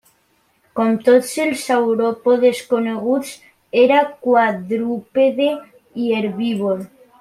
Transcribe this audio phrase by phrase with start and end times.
[0.79, 3.37] Com tots els sauròpodes coneguts,
[3.85, 5.55] era quadrúpede
[6.09, 6.87] i herbívor.